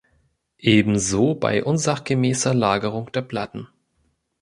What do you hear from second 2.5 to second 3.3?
Lagerung der